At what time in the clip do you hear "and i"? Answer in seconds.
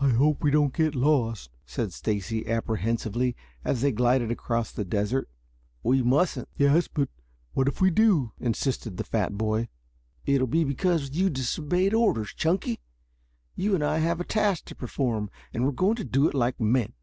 13.76-13.98